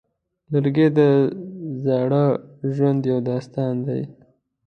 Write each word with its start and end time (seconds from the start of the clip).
لرګی 0.51 0.87
د 0.97 0.99
زاړه 1.83 2.25
ژوند 2.75 3.01
یو 3.11 3.19
داستان 3.29 3.73
دی. 3.87 4.01